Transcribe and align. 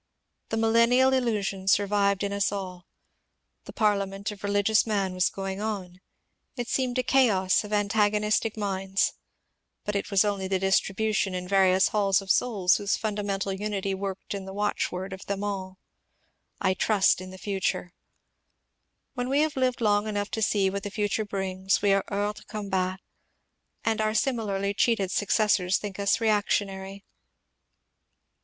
The 0.49 0.57
miUennial 0.57 1.13
illusion 1.15 1.67
survived 1.67 2.23
in 2.23 2.33
us 2.33 2.51
all. 2.51 2.87
The 3.65 3.71
Parliament 3.71 4.31
of 4.31 4.43
religious 4.43 4.87
Man 4.87 5.13
was 5.13 5.29
going 5.29 5.61
on; 5.61 6.01
it 6.55 6.67
seemed 6.67 6.97
a 6.97 7.03
chaos 7.03 7.63
of 7.63 7.69
antag 7.71 8.13
onistic 8.15 8.57
minds, 8.57 9.13
but 9.85 9.95
it 9.95 10.09
was 10.09 10.25
only 10.25 10.47
the 10.47 10.57
distribution 10.57 11.35
in 11.35 11.47
various 11.47 11.89
haUs 11.89 12.19
of 12.19 12.29
soids 12.29 12.77
whose 12.77 12.97
fundamental 12.97 13.53
unity 13.53 13.93
worked 13.93 14.33
in 14.33 14.45
the 14.45 14.55
watchword 14.55 15.13
of 15.13 15.27
them 15.27 15.43
all, 15.43 15.69
^^ 15.69 15.75
I 16.59 16.73
trust 16.73 17.21
in 17.21 17.29
the 17.29 17.37
future 17.37 17.93
I" 17.93 17.97
When 19.13 19.29
we 19.29 19.41
have 19.41 19.55
lived 19.55 19.81
long 19.81 20.07
enough 20.07 20.31
to 20.31 20.41
see 20.41 20.67
what 20.71 20.81
the 20.81 20.89
future 20.89 21.25
brings 21.25 21.83
we 21.83 21.93
are 21.93 22.01
kors 22.01 22.37
de 22.37 22.43
combaty 22.45 22.97
and 23.85 24.01
our 24.01 24.15
similarly 24.15 24.73
cheated 24.73 25.11
successors 25.11 25.77
think 25.77 25.99
us 25.99 26.19
reactionary. 26.19 27.05